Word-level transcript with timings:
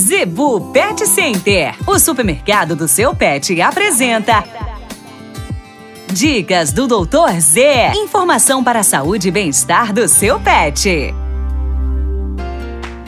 Zebu 0.00 0.72
Pet 0.72 1.06
Center, 1.06 1.74
o 1.86 1.98
supermercado 1.98 2.74
do 2.74 2.88
seu 2.88 3.14
pet, 3.14 3.60
apresenta. 3.60 4.42
Dicas 6.10 6.72
do 6.72 6.86
Doutor 6.86 7.38
Z. 7.38 7.92
Informação 7.94 8.64
para 8.64 8.80
a 8.80 8.82
saúde 8.82 9.28
e 9.28 9.30
bem-estar 9.30 9.92
do 9.92 10.08
seu 10.08 10.40
pet. 10.40 11.14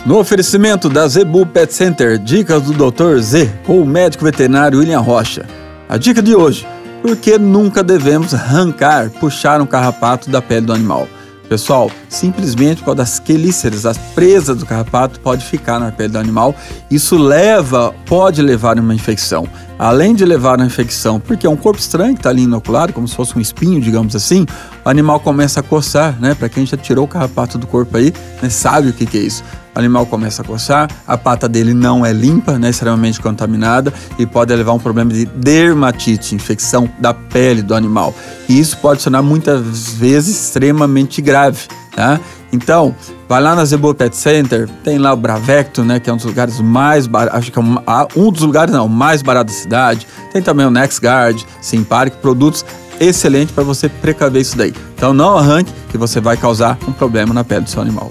No 0.05 0.19
oferecimento 0.19 0.91
da 0.91 1.09
Zebu 1.09 1.47
Pet 1.47 1.73
Center, 1.73 2.19
dicas 2.19 2.61
do 2.61 2.91
Dr. 2.91 3.19
Z 3.21 3.51
com 3.65 3.81
o 3.81 3.87
médico 3.87 4.27
veterinário 4.27 4.79
William 4.79 5.01
Rocha. 5.01 5.47
A 5.89 5.97
dica 5.97 6.21
de 6.21 6.35
hoje: 6.35 6.69
por 7.01 7.17
que 7.17 7.39
nunca 7.39 7.83
devemos 7.83 8.35
arrancar, 8.35 9.09
puxar 9.13 9.63
um 9.63 9.67
carrapato 9.67 10.29
da 10.29 10.43
pele 10.43 10.67
do 10.67 10.75
animal? 10.75 11.09
Pessoal, 11.53 11.91
simplesmente 12.09 12.79
por 12.79 12.87
causa 12.87 12.97
das 12.97 13.19
quelíceras, 13.19 13.85
as 13.85 13.99
presas 13.99 14.57
do 14.57 14.65
carrapato 14.65 15.21
pode 15.21 15.45
ficar 15.45 15.79
na 15.79 15.93
pele 15.93 16.09
do 16.09 16.19
animal. 16.19 16.57
Isso 16.91 17.19
leva, 17.19 17.95
pode 18.07 18.41
levar 18.41 18.79
a 18.79 18.81
uma 18.81 18.95
infecção. 18.95 19.47
Além 19.79 20.15
de 20.15 20.25
levar 20.25 20.59
a 20.63 20.65
infecção, 20.65 21.21
porque 21.21 21.47
é 21.47 21.51
um 21.51 21.57
corpo 21.57 21.79
estranho 21.79 22.15
que 22.15 22.21
está 22.21 22.31
ali 22.31 22.45
inoculado, 22.45 22.95
como 22.95 23.07
se 23.07 23.15
fosse 23.15 23.37
um 23.37 23.41
espinho, 23.41 23.83
digamos 23.83 24.17
assim, 24.17 24.47
o 24.83 24.89
animal 24.89 25.21
começa 25.21 25.61
a 25.61 25.63
coçar, 25.63 26.19
né? 26.19 26.35
Para 26.35 26.49
quem 26.49 26.65
já 26.65 26.79
tirou 26.79 27.05
o 27.05 27.09
carrapato 27.09 27.59
do 27.59 27.67
corpo 27.67 27.99
aí, 27.99 28.15
né, 28.41 28.49
sabe 28.49 28.89
o 28.89 28.93
que, 28.95 29.05
que 29.05 29.19
é 29.19 29.21
isso. 29.21 29.45
O 29.75 29.79
animal 29.79 30.05
começa 30.07 30.43
a 30.43 30.45
coçar, 30.45 30.91
a 31.07 31.17
pata 31.17 31.49
dele 31.49 31.73
não 31.73 32.05
é 32.05 32.13
limpa, 32.13 32.59
né, 32.59 32.71
extremamente 32.71 33.21
contaminada 33.21 33.93
e 34.19 34.27
pode 34.27 34.55
levar 34.55 34.73
a 34.73 34.75
um 34.75 34.79
problema 34.79 35.13
de 35.13 35.25
dermatite, 35.25 36.35
infecção 36.35 36.89
da 36.99 37.15
pele 37.15 37.63
do 37.63 37.75
animal. 37.75 38.15
E 38.49 38.59
isso 38.59 38.77
pode 38.79 39.03
tornar 39.03 39.23
muitas 39.23 39.95
vezes 39.95 40.49
extremamente 40.49 41.23
grave, 41.23 41.61
tá? 41.97 42.21
Então, 42.53 42.95
vai 43.27 43.41
lá 43.41 43.57
na 43.57 43.65
Zebu 43.65 43.95
Pet 43.95 44.15
Center, 44.15 44.69
tem 44.85 44.99
lá 44.99 45.15
o 45.15 45.17
Bravecto, 45.17 45.83
né, 45.83 45.99
que 45.99 46.11
é 46.11 46.13
um 46.13 46.17
dos 46.17 46.27
lugares 46.27 46.61
mais 46.61 47.07
baratos, 47.07 47.39
acho 47.39 47.51
que 47.51 47.59
é 47.59 47.63
um, 47.63 47.77
um 48.15 48.31
dos 48.31 48.43
lugares 48.43 48.75
não, 48.75 48.87
mais 48.87 49.23
barato 49.23 49.51
da 49.51 49.59
cidade. 49.59 50.07
Tem 50.35 50.43
também 50.43 50.67
o 50.67 50.71
NextGuard, 50.71 51.47
Simparic, 51.63 52.19
produtos 52.19 52.63
excelentes 53.01 53.55
para 53.55 53.65
você 53.65 53.89
precaver 53.89 54.43
isso 54.43 54.57
daí. 54.57 54.75
Então 54.95 55.15
não 55.15 55.39
arranque 55.39 55.73
que 55.91 55.97
você 55.97 56.21
vai 56.21 56.37
causar 56.37 56.77
um 56.87 56.93
problema 56.93 57.33
na 57.33 57.43
pele 57.43 57.63
do 57.63 57.71
seu 57.71 57.81
animal. 57.81 58.11